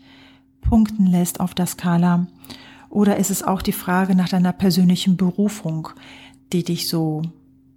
punkten 0.60 1.06
lässt 1.06 1.40
auf 1.40 1.54
der 1.54 1.66
Skala? 1.66 2.26
Oder 2.90 3.16
ist 3.18 3.30
es 3.30 3.42
auch 3.42 3.62
die 3.62 3.72
Frage 3.72 4.14
nach 4.14 4.28
deiner 4.28 4.52
persönlichen 4.52 5.16
Berufung, 5.16 5.90
die 6.52 6.64
dich 6.64 6.88
so, 6.88 7.22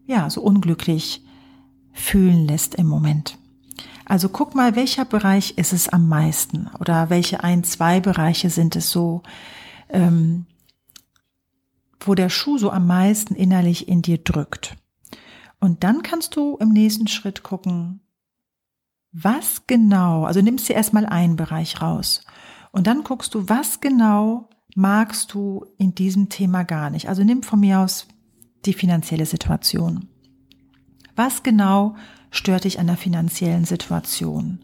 ja, 0.08 0.30
so 0.30 0.42
unglücklich 0.42 1.22
fühlen 1.92 2.48
lässt 2.48 2.76
im 2.76 2.88
Moment? 2.88 3.38
Also 4.12 4.28
guck 4.28 4.56
mal, 4.56 4.76
welcher 4.76 5.06
Bereich 5.06 5.58
ist 5.58 5.72
es 5.72 5.88
am 5.88 6.10
meisten 6.10 6.70
oder 6.82 7.10
welche 7.10 7.46
ein, 7.46 7.64
zwei 7.64 8.02
Bereiche 8.02 8.50
sind 8.50 8.76
es 8.76 8.90
so, 8.90 9.24
ähm, 9.88 10.48
wo 11.98 12.14
der 12.14 12.28
Schuh 12.28 12.58
so 12.58 12.72
am 12.72 12.88
meisten 12.88 13.36
innerlich 13.36 13.88
in 13.88 14.02
dir 14.02 14.18
drückt. 14.18 14.76
Und 15.62 15.86
dann 15.86 16.04
kannst 16.04 16.36
du 16.36 16.58
im 16.58 16.74
nächsten 16.74 17.08
Schritt 17.08 17.42
gucken, 17.42 18.02
was 19.14 19.66
genau, 19.66 20.26
also 20.26 20.42
nimmst 20.42 20.68
dir 20.68 20.76
erstmal 20.76 21.06
einen 21.06 21.38
Bereich 21.38 21.82
raus 21.82 22.26
und 22.74 22.88
dann 22.88 23.06
guckst 23.06 23.34
du, 23.34 23.48
was 23.48 23.80
genau 23.80 24.50
magst 24.76 25.34
du 25.34 25.66
in 25.78 25.96
diesem 25.96 26.28
Thema 26.28 26.64
gar 26.64 26.90
nicht. 26.90 27.08
Also 27.08 27.24
nimm 27.24 27.44
von 27.44 27.62
mir 27.62 27.80
aus 27.80 28.10
die 28.66 28.74
finanzielle 28.74 29.26
Situation. 29.26 30.11
Was 31.16 31.44
genau 31.44 31.96
stört 32.32 32.64
dich 32.64 32.80
an 32.80 32.88
der 32.88 32.98
finanziellen 32.98 33.66
Situation? 33.66 34.60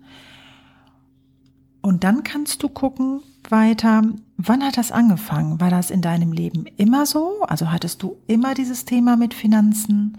Und 1.81 2.03
dann 2.03 2.23
kannst 2.23 2.63
du 2.63 2.69
gucken 2.69 3.21
weiter, 3.49 4.03
wann 4.35 4.63
hat 4.63 4.77
das 4.77 4.91
angefangen? 4.91 5.61
War 5.61 5.69
das 5.69 5.89
in 5.89 6.01
deinem 6.01 6.31
Leben 6.31 6.65
immer 6.77 7.05
so? 7.05 7.41
Also 7.43 7.71
hattest 7.71 8.03
du 8.03 8.17
immer 8.27 8.53
dieses 8.53 8.85
Thema 8.85 9.15
mit 9.15 9.33
Finanzen? 9.33 10.17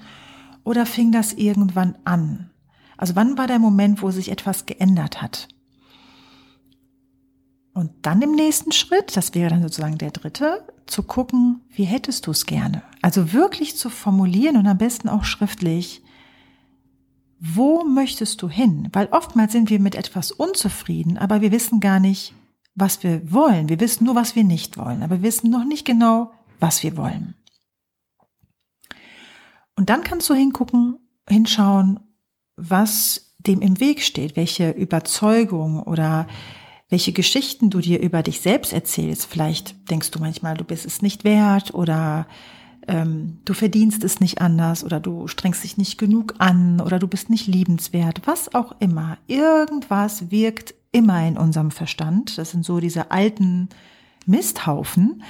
Oder 0.64 0.86
fing 0.86 1.12
das 1.12 1.34
irgendwann 1.34 1.96
an? 2.04 2.50
Also 2.96 3.16
wann 3.16 3.38
war 3.38 3.46
der 3.46 3.58
Moment, 3.58 4.02
wo 4.02 4.10
sich 4.10 4.30
etwas 4.30 4.66
geändert 4.66 5.22
hat? 5.22 5.48
Und 7.74 7.92
dann 8.02 8.22
im 8.22 8.32
nächsten 8.32 8.72
Schritt, 8.72 9.16
das 9.16 9.34
wäre 9.34 9.50
dann 9.50 9.62
sozusagen 9.62 9.98
der 9.98 10.10
dritte, 10.10 10.64
zu 10.86 11.02
gucken, 11.02 11.60
wie 11.70 11.84
hättest 11.84 12.26
du 12.26 12.32
es 12.32 12.44
gerne? 12.44 12.82
Also 13.02 13.32
wirklich 13.32 13.76
zu 13.76 13.88
formulieren 13.88 14.56
und 14.56 14.66
am 14.66 14.78
besten 14.78 15.08
auch 15.08 15.24
schriftlich, 15.24 16.02
wo 17.40 17.84
möchtest 17.84 18.42
du 18.42 18.48
hin? 18.48 18.88
Weil 18.92 19.08
oftmals 19.10 19.52
sind 19.52 19.70
wir 19.70 19.80
mit 19.80 19.94
etwas 19.94 20.32
unzufrieden, 20.32 21.18
aber 21.18 21.40
wir 21.40 21.52
wissen 21.52 21.80
gar 21.80 22.00
nicht, 22.00 22.34
was 22.74 23.02
wir 23.02 23.32
wollen. 23.32 23.68
Wir 23.68 23.80
wissen 23.80 24.04
nur, 24.04 24.14
was 24.14 24.34
wir 24.34 24.44
nicht 24.44 24.76
wollen, 24.76 25.02
aber 25.02 25.16
wir 25.16 25.22
wissen 25.22 25.50
noch 25.50 25.64
nicht 25.64 25.84
genau, 25.84 26.32
was 26.60 26.82
wir 26.82 26.96
wollen. 26.96 27.34
Und 29.76 29.90
dann 29.90 30.02
kannst 30.02 30.28
du 30.28 30.34
hingucken, 30.34 30.98
hinschauen, 31.28 32.00
was 32.56 33.34
dem 33.38 33.60
im 33.60 33.78
Weg 33.78 34.02
steht, 34.02 34.36
welche 34.36 34.70
Überzeugung 34.70 35.82
oder 35.82 36.26
welche 36.88 37.12
Geschichten 37.12 37.70
du 37.70 37.80
dir 37.80 38.00
über 38.00 38.22
dich 38.22 38.40
selbst 38.40 38.72
erzählst. 38.72 39.26
Vielleicht 39.26 39.90
denkst 39.90 40.10
du 40.10 40.18
manchmal, 40.18 40.56
du 40.56 40.64
bist 40.64 40.86
es 40.86 41.02
nicht 41.02 41.22
wert 41.22 41.74
oder 41.74 42.26
ähm, 42.88 43.38
du 43.44 43.54
verdienst 43.54 44.02
es 44.02 44.20
nicht 44.20 44.40
anders 44.40 44.82
oder 44.82 44.98
du 44.98 45.28
strengst 45.28 45.62
dich 45.62 45.76
nicht 45.76 45.98
genug 45.98 46.34
an 46.38 46.80
oder 46.80 46.98
du 46.98 47.06
bist 47.06 47.30
nicht 47.30 47.46
liebenswert, 47.46 48.22
was 48.24 48.54
auch 48.54 48.74
immer. 48.80 49.18
Irgendwas 49.26 50.30
wirkt 50.30 50.74
immer 50.90 51.26
in 51.26 51.36
unserem 51.36 51.70
Verstand. 51.70 52.38
Das 52.38 52.50
sind 52.50 52.64
so 52.64 52.80
diese 52.80 53.10
alten 53.10 53.68
Misthaufen. 54.26 55.22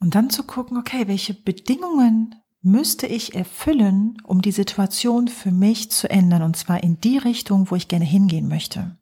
Und 0.00 0.14
dann 0.14 0.30
zu 0.30 0.42
gucken, 0.42 0.76
okay, 0.76 1.06
welche 1.06 1.34
Bedingungen 1.34 2.34
müsste 2.62 3.06
ich 3.06 3.34
erfüllen, 3.34 4.16
um 4.24 4.40
die 4.40 4.52
Situation 4.52 5.28
für 5.28 5.50
mich 5.50 5.90
zu 5.90 6.08
ändern, 6.08 6.42
und 6.42 6.56
zwar 6.56 6.82
in 6.82 7.00
die 7.00 7.18
Richtung, 7.18 7.70
wo 7.70 7.76
ich 7.76 7.88
gerne 7.88 8.04
hingehen 8.04 8.48
möchte. 8.48 8.96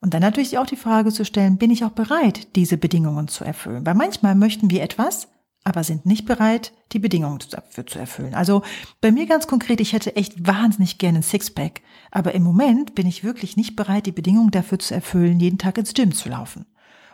Und 0.00 0.14
dann 0.14 0.22
natürlich 0.22 0.58
auch 0.58 0.66
die 0.66 0.76
Frage 0.76 1.12
zu 1.12 1.24
stellen, 1.24 1.58
bin 1.58 1.70
ich 1.70 1.84
auch 1.84 1.90
bereit, 1.90 2.56
diese 2.56 2.78
Bedingungen 2.78 3.28
zu 3.28 3.44
erfüllen? 3.44 3.84
Weil 3.84 3.94
manchmal 3.94 4.34
möchten 4.34 4.70
wir 4.70 4.82
etwas, 4.82 5.28
aber 5.64 5.84
sind 5.84 6.06
nicht 6.06 6.24
bereit, 6.24 6.72
die 6.92 6.98
Bedingungen 6.98 7.38
dafür 7.50 7.86
zu 7.86 7.98
erfüllen. 7.98 8.34
Also 8.34 8.62
bei 9.00 9.12
mir 9.12 9.26
ganz 9.26 9.46
konkret, 9.46 9.80
ich 9.80 9.92
hätte 9.92 10.16
echt 10.16 10.46
wahnsinnig 10.46 10.98
gerne 10.98 11.18
ein 11.18 11.22
Sixpack, 11.22 11.82
aber 12.10 12.34
im 12.34 12.42
Moment 12.42 12.94
bin 12.94 13.06
ich 13.06 13.24
wirklich 13.24 13.56
nicht 13.56 13.76
bereit, 13.76 14.06
die 14.06 14.12
Bedingungen 14.12 14.50
dafür 14.50 14.78
zu 14.78 14.94
erfüllen, 14.94 15.38
jeden 15.38 15.58
Tag 15.58 15.76
ins 15.78 15.94
Gym 15.94 16.12
zu 16.12 16.28
laufen. 16.28 16.66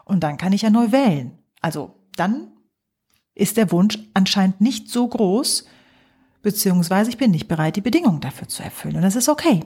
Und 0.05 0.21
dann 0.21 0.37
kann 0.37 0.53
ich 0.53 0.63
ja 0.63 0.71
neu 0.71 0.93
wählen. 0.93 1.39
Also 1.61 1.97
dann 2.15 2.53
ist 3.35 3.57
der 3.57 3.71
Wunsch 3.73 3.99
anscheinend 4.15 4.61
nicht 4.61 4.89
so 4.89 5.07
groß, 5.07 5.67
beziehungsweise 6.43 7.11
ich 7.11 7.19
bin 7.19 7.33
nicht 7.33 7.49
bereit, 7.49 7.77
die 7.77 7.81
Bedingungen 7.81 8.21
dafür 8.21 8.49
zu 8.49 8.63
erfüllen. 8.63 8.97
Und 8.97 9.03
das 9.03 9.17
ist 9.17 9.29
okay. 9.29 9.65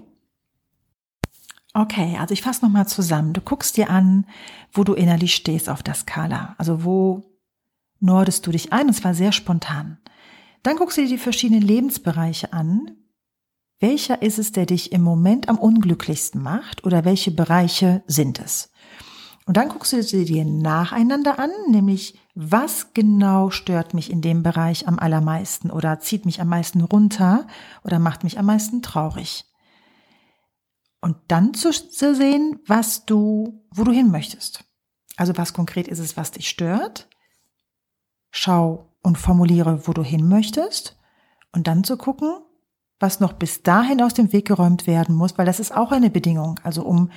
Okay, 1.72 2.16
also 2.18 2.32
ich 2.32 2.42
fasse 2.42 2.64
nochmal 2.64 2.88
zusammen. 2.88 3.32
Du 3.32 3.40
guckst 3.40 3.76
dir 3.76 3.90
an, 3.90 4.26
wo 4.72 4.82
du 4.82 4.94
innerlich 4.94 5.34
stehst 5.34 5.68
auf 5.68 5.84
der 5.84 5.94
Skala. 5.94 6.54
Also 6.58 6.84
wo 6.84 7.29
nordest 8.00 8.46
du 8.46 8.50
dich 8.50 8.72
ein, 8.72 8.88
und 8.88 8.94
zwar 8.94 9.14
sehr 9.14 9.32
spontan. 9.32 9.98
Dann 10.62 10.76
guckst 10.76 10.98
du 10.98 11.02
dir 11.02 11.08
die 11.08 11.18
verschiedenen 11.18 11.62
Lebensbereiche 11.62 12.52
an. 12.52 12.96
Welcher 13.78 14.20
ist 14.20 14.38
es, 14.38 14.52
der 14.52 14.66
dich 14.66 14.92
im 14.92 15.02
Moment 15.02 15.48
am 15.48 15.58
unglücklichsten 15.58 16.42
macht 16.42 16.84
oder 16.84 17.04
welche 17.04 17.30
Bereiche 17.30 18.02
sind 18.06 18.38
es? 18.38 18.70
Und 19.46 19.56
dann 19.56 19.68
guckst 19.68 19.92
du 19.92 20.02
sie 20.02 20.24
dir 20.24 20.44
nacheinander 20.44 21.38
an, 21.38 21.50
nämlich 21.68 22.18
was 22.34 22.92
genau 22.94 23.50
stört 23.50 23.94
mich 23.94 24.10
in 24.10 24.22
dem 24.22 24.42
Bereich 24.42 24.86
am 24.86 24.98
allermeisten 24.98 25.70
oder 25.70 25.98
zieht 25.98 26.24
mich 26.24 26.40
am 26.40 26.48
meisten 26.48 26.82
runter 26.82 27.46
oder 27.82 27.98
macht 27.98 28.22
mich 28.22 28.38
am 28.38 28.46
meisten 28.46 28.82
traurig. 28.82 29.44
Und 31.00 31.16
dann 31.28 31.54
zu, 31.54 31.72
sehen, 31.72 32.60
was 32.66 33.06
du, 33.06 33.64
wo 33.74 33.84
du 33.84 33.92
hin 33.92 34.10
möchtest. 34.10 34.64
Also 35.16 35.36
was 35.36 35.52
konkret 35.52 35.88
ist 35.88 35.98
es, 35.98 36.16
was 36.16 36.30
dich 36.30 36.48
stört. 36.48 37.08
Schau 38.30 38.86
und 39.02 39.18
formuliere, 39.18 39.86
wo 39.86 39.92
du 39.92 40.02
hin 40.02 40.28
möchtest. 40.28 40.96
Und 41.52 41.66
dann 41.66 41.84
zu 41.84 41.96
gucken, 41.96 42.32
was 43.00 43.18
noch 43.18 43.32
bis 43.32 43.62
dahin 43.62 44.02
aus 44.02 44.14
dem 44.14 44.32
Weg 44.32 44.46
geräumt 44.46 44.86
werden 44.86 45.14
muss, 45.14 45.36
weil 45.38 45.46
das 45.46 45.58
ist 45.58 45.74
auch 45.74 45.90
eine 45.90 46.10
Bedingung. 46.10 46.60
Also 46.62 46.84
um 46.84 47.10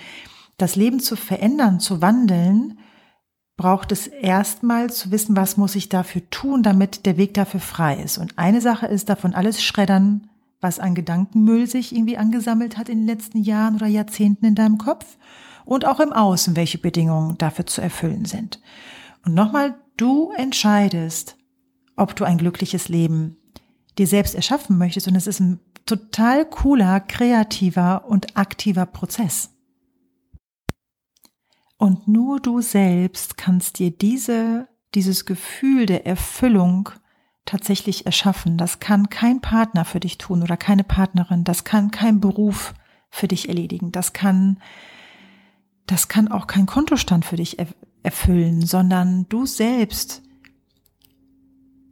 das 0.58 0.75
Leben 0.75 1.00
zu 1.00 1.15
verändern, 1.15 1.79
zu 1.79 2.01
wandeln, 2.01 2.79
braucht 3.58 3.91
es 3.91 4.08
erstmal 4.08 4.91
zu 4.91 5.12
wissen, 5.12 5.36
was 5.36 5.58
muss 5.58 5.75
ich 5.75 5.89
dafür 5.89 6.27
tun, 6.29 6.63
damit 6.63 7.05
der 7.05 7.17
Weg 7.17 7.34
dafür 7.34 7.60
frei 7.60 7.96
ist. 8.01 8.17
Und 8.17 8.39
eine 8.39 8.62
Sache 8.62 8.88
ist 8.88 9.10
davon 9.10 9.36
alles 9.36 9.63
schreddern, 9.63 10.29
was 10.60 10.79
an 10.79 10.96
Gedankenmüll 10.96 11.67
sich 11.67 11.93
irgendwie 11.93 12.17
angesammelt 12.17 12.77
hat 12.77 12.89
in 12.89 13.00
den 13.00 13.08
letzten 13.08 13.43
Jahren 13.43 13.75
oder 13.75 13.88
Jahrzehnten 13.88 14.46
in 14.46 14.55
deinem 14.55 14.77
Kopf 14.77 15.17
und 15.65 15.86
auch 15.86 16.00
im 16.00 16.13
Außen, 16.13 16.55
welche 16.55 16.77
Bedingungen 16.77 17.38
dafür 17.38 17.65
zu 17.65 17.82
erfüllen 17.82 18.25
sind. 18.25 18.60
Und 19.25 19.34
nochmal, 19.34 19.75
du 19.98 20.32
entscheidest, 20.32 21.38
ob 21.96 22.16
du 22.16 22.24
ein 22.24 22.38
glückliches 22.38 22.90
Leben 22.90 23.38
dir 23.98 24.08
selbst 24.08 24.36
erschaffen 24.36 24.78
möchtest 24.78 25.08
und 25.08 25.16
es 25.16 25.28
ist 25.28 25.40
ein 25.40 25.60
total 25.86 26.46
cooler, 26.46 27.00
kreativer 27.00 28.06
und 28.08 28.38
aktiver 28.38 28.86
Prozess. 28.86 29.52
Und 31.78 32.08
nur 32.08 32.40
du 32.40 32.62
selbst 32.62 33.38
kannst 33.38 33.80
dir 33.80 33.92
diese, 33.92 34.68
dieses 34.96 35.26
Gefühl 35.26 35.86
der 35.86 36.06
Erfüllung 36.06 36.89
tatsächlich 37.46 38.06
erschaffen. 38.06 38.58
Das 38.58 38.80
kann 38.80 39.10
kein 39.10 39.41
Partner 39.41 39.84
für 39.84 40.00
dich 40.00 40.17
tun 40.17 40.44
oder 40.44 40.56
keine 40.56 40.84
Partnerin. 40.86 41.44
Das 41.44 41.65
kann 41.65 41.91
kein 41.91 42.22
Beruf 42.22 42.74
für 43.10 43.28
dich 43.28 43.50
erledigen. 43.50 43.91
Das 43.91 44.13
kann, 44.13 44.62
das 45.86 46.08
kann 46.08 46.30
auch 46.30 46.48
kein 46.48 46.65
Kontostand 46.65 47.26
für 47.26 47.36
dich 47.36 47.60
erfüllen, 48.04 48.66
sondern 48.66 49.26
du 49.30 49.46
selbst 49.46 50.22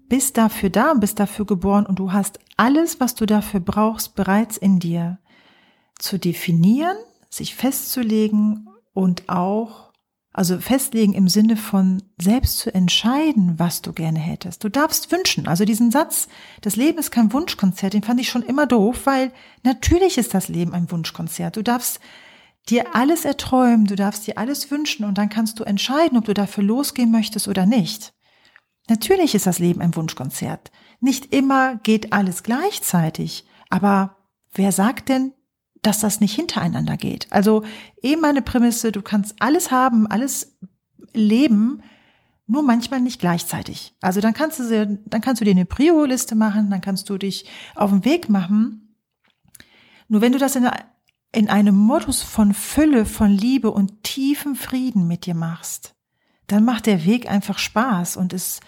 bist 0.07 0.37
dafür 0.37 0.69
da 0.69 0.91
und 0.91 0.99
bist 0.99 1.19
dafür 1.19 1.45
geboren 1.45 1.85
und 1.85 1.97
du 1.97 2.11
hast 2.11 2.39
alles, 2.57 2.99
was 2.99 3.15
du 3.15 3.25
dafür 3.25 3.61
brauchst, 3.61 4.13
bereits 4.15 4.57
in 4.57 4.79
dir 4.79 5.19
zu 5.97 6.19
definieren, 6.19 6.97
sich 7.29 7.55
festzulegen 7.55 8.67
und 8.93 9.29
auch, 9.29 9.93
also 10.33 10.59
festlegen 10.59 11.13
im 11.13 11.29
Sinne 11.29 11.55
von 11.55 12.03
selbst 12.21 12.59
zu 12.59 12.73
entscheiden, 12.73 13.57
was 13.57 13.81
du 13.81 13.93
gerne 13.93 14.19
hättest. 14.19 14.63
Du 14.65 14.69
darfst 14.69 15.11
wünschen. 15.13 15.47
Also 15.47 15.63
diesen 15.63 15.91
Satz, 15.91 16.27
das 16.59 16.75
Leben 16.75 16.99
ist 16.99 17.11
kein 17.11 17.31
Wunschkonzert, 17.31 17.93
den 17.93 18.03
fand 18.03 18.19
ich 18.19 18.29
schon 18.29 18.43
immer 18.43 18.67
doof, 18.67 19.05
weil 19.05 19.31
natürlich 19.63 20.17
ist 20.17 20.33
das 20.33 20.49
Leben 20.49 20.73
ein 20.73 20.91
Wunschkonzert. 20.91 21.55
Du 21.55 21.63
darfst 21.63 22.01
dir 22.69 22.95
alles 22.95 23.25
erträumen, 23.25 23.85
du 23.85 23.95
darfst 23.95 24.27
dir 24.27 24.37
alles 24.37 24.71
wünschen 24.71 25.05
und 25.05 25.17
dann 25.17 25.29
kannst 25.29 25.59
du 25.59 25.63
entscheiden, 25.63 26.17
ob 26.17 26.25
du 26.25 26.33
dafür 26.33 26.63
losgehen 26.63 27.11
möchtest 27.11 27.47
oder 27.47 27.65
nicht. 27.65 28.13
Natürlich 28.89 29.35
ist 29.35 29.47
das 29.47 29.59
Leben 29.59 29.81
ein 29.81 29.95
Wunschkonzert. 29.95 30.71
Nicht 30.99 31.33
immer 31.33 31.77
geht 31.77 32.13
alles 32.13 32.43
gleichzeitig, 32.43 33.45
aber 33.69 34.17
wer 34.53 34.71
sagt 34.71 35.09
denn, 35.09 35.33
dass 35.81 35.99
das 35.99 36.19
nicht 36.19 36.35
hintereinander 36.35 36.95
geht. 36.95 37.27
Also 37.31 37.63
eben 38.01 38.21
meine 38.21 38.41
Prämisse, 38.41 38.91
du 38.91 39.01
kannst 39.01 39.35
alles 39.39 39.71
haben, 39.71 40.05
alles 40.07 40.57
leben, 41.13 41.81
nur 42.45 42.63
manchmal 42.63 42.99
nicht 42.99 43.19
gleichzeitig. 43.19 43.95
Also 44.01 44.19
dann 44.19 44.33
kannst 44.33 44.59
du, 44.59 44.99
dann 45.05 45.21
kannst 45.21 45.41
du 45.41 45.45
dir 45.45 45.51
eine 45.51 45.65
Prio-Liste 45.65 46.35
machen, 46.35 46.69
dann 46.69 46.81
kannst 46.81 47.09
du 47.09 47.17
dich 47.17 47.45
auf 47.75 47.89
den 47.89 48.05
Weg 48.05 48.29
machen. 48.29 48.95
Nur 50.07 50.21
wenn 50.21 50.33
du 50.33 50.37
das 50.37 50.55
in, 50.55 50.69
in 51.31 51.49
einem 51.49 51.75
Modus 51.75 52.21
von 52.21 52.53
Fülle, 52.53 53.05
von 53.05 53.29
Liebe 53.29 53.71
und 53.71 54.03
tiefem 54.03 54.55
Frieden 54.55 55.07
mit 55.07 55.25
dir 55.25 55.35
machst, 55.35 55.95
dann 56.47 56.65
macht 56.65 56.85
der 56.85 57.05
Weg 57.05 57.29
einfach 57.29 57.57
Spaß 57.57 58.17
und 58.17 58.33
ist 58.33 58.61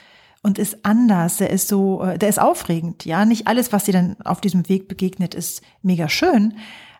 und 0.43 0.60
ist 0.60 0.86
anders, 0.86 1.38
der 1.38 1.49
ist 1.49 1.69
so, 1.69 2.04
äh, 2.04 2.19
der 2.19 2.30
ist 2.30 2.39
aufregend. 2.39 3.06
Ja, 3.06 3.26
nicht 3.26 3.47
alles, 3.47 3.71
was 3.71 3.86
dir 3.86 3.93
dann 3.93 4.17
auf 4.23 4.41
diesem 4.41 4.67
Weg 4.67 4.89
begegnet, 4.89 5.34
ist 5.34 5.62
mega 5.82 6.10
schön, 6.10 6.58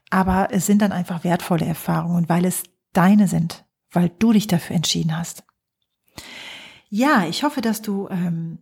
aber 0.10 0.48
es 0.52 0.66
sind 0.66 0.82
dann 0.82 0.94
einfach 0.94 1.24
wertvolle 1.24 1.66
Erfahrungen, 1.66 2.30
weil 2.30 2.46
es 2.46 2.64
deine 2.94 3.28
sind, 3.28 3.66
weil 3.92 4.10
du 4.18 4.32
dich 4.32 4.48
dafür 4.48 4.78
entschieden 4.78 5.18
hast. 5.18 5.44
Ja, 6.90 7.26
ich 7.26 7.44
hoffe, 7.44 7.60
dass 7.60 7.82
du 7.82 8.08
ähm, 8.10 8.60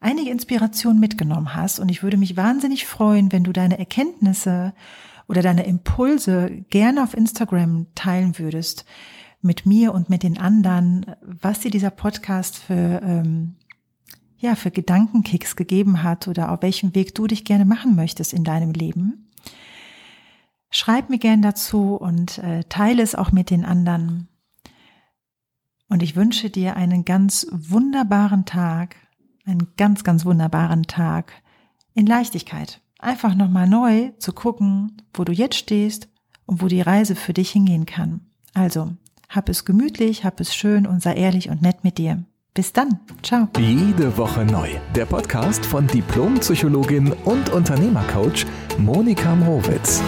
einige 0.00 0.30
Inspirationen 0.30 0.98
mitgenommen 0.98 1.54
hast 1.54 1.78
und 1.78 1.90
ich 1.90 2.02
würde 2.02 2.16
mich 2.16 2.36
wahnsinnig 2.36 2.86
freuen, 2.86 3.32
wenn 3.32 3.44
du 3.44 3.52
deine 3.52 3.78
Erkenntnisse 3.78 4.72
oder 5.28 5.42
deine 5.42 5.66
Impulse 5.66 6.64
gerne 6.70 7.02
auf 7.02 7.14
Instagram 7.14 7.86
teilen 7.94 8.38
würdest 8.38 8.84
mit 9.40 9.66
mir 9.66 9.92
und 9.92 10.08
mit 10.08 10.22
den 10.22 10.38
anderen, 10.38 11.06
was 11.20 11.60
dir 11.60 11.70
dieser 11.70 11.90
Podcast 11.90 12.56
für 12.56 13.00
ähm, 13.02 13.56
ja 14.42 14.56
für 14.56 14.70
Gedankenkicks 14.70 15.56
gegeben 15.56 16.02
hat 16.02 16.28
oder 16.28 16.50
auf 16.50 16.62
welchem 16.62 16.94
Weg 16.94 17.14
du 17.14 17.26
dich 17.26 17.44
gerne 17.44 17.64
machen 17.64 17.94
möchtest 17.94 18.32
in 18.32 18.44
deinem 18.44 18.72
Leben. 18.72 19.30
Schreib 20.70 21.10
mir 21.10 21.18
gern 21.18 21.42
dazu 21.42 21.94
und 21.94 22.38
äh, 22.38 22.64
teile 22.64 23.02
es 23.02 23.14
auch 23.14 23.30
mit 23.30 23.50
den 23.50 23.64
anderen. 23.64 24.28
Und 25.88 26.02
ich 26.02 26.16
wünsche 26.16 26.50
dir 26.50 26.76
einen 26.76 27.04
ganz 27.04 27.46
wunderbaren 27.50 28.46
Tag, 28.46 28.96
einen 29.44 29.68
ganz, 29.76 30.02
ganz 30.02 30.24
wunderbaren 30.24 30.84
Tag 30.84 31.32
in 31.94 32.06
Leichtigkeit. 32.06 32.80
Einfach 33.02 33.34
nochmal 33.34 33.68
neu 33.68 34.12
zu 34.18 34.32
gucken, 34.32 34.96
wo 35.12 35.24
du 35.24 35.32
jetzt 35.32 35.56
stehst 35.56 36.08
und 36.46 36.62
wo 36.62 36.68
die 36.68 36.80
Reise 36.80 37.16
für 37.16 37.32
dich 37.32 37.50
hingehen 37.50 37.84
kann. 37.84 38.20
Also, 38.54 38.92
hab 39.28 39.48
es 39.48 39.64
gemütlich, 39.64 40.24
hab 40.24 40.38
es 40.38 40.54
schön 40.54 40.86
und 40.86 41.02
sei 41.02 41.14
ehrlich 41.14 41.50
und 41.50 41.62
nett 41.62 41.82
mit 41.82 41.98
dir. 41.98 42.22
Bis 42.54 42.72
dann. 42.72 43.00
Ciao. 43.24 43.48
Jede 43.58 44.16
Woche 44.16 44.44
neu. 44.44 44.68
Der 44.94 45.06
Podcast 45.06 45.66
von 45.66 45.88
Diplompsychologin 45.88 47.12
und 47.24 47.50
Unternehmercoach 47.50 48.46
Monika 48.78 49.34
Mrowitz. 49.34 50.00